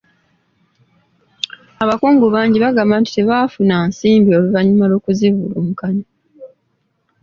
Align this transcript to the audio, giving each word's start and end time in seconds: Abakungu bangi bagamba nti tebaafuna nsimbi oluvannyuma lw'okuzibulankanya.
Abakungu 1.83 2.25
bangi 2.35 2.57
bagamba 2.65 2.95
nti 2.99 3.11
tebaafuna 3.15 3.75
nsimbi 3.89 4.29
oluvannyuma 4.37 4.85
lw'okuzibulankanya. 4.87 6.05